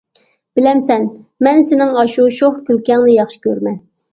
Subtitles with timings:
[0.59, 1.03] بىلەمسەن،
[1.49, 3.79] مەن سېنىڭ ئاشۇ شوخ كۈلكەڭنى ياخشى كۆرىمەن.